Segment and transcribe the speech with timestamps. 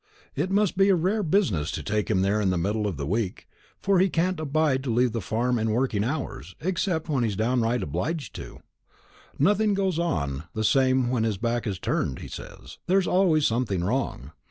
[0.35, 3.05] It must be a rare business to take him there in the middle of the
[3.05, 3.47] week;
[3.79, 7.45] for he can't abide to leave the farm in working hours, except when he's right
[7.59, 8.61] down obliged to it.
[9.37, 14.31] Nothing goes on the same when his back's turned, he says; there's always something wrong.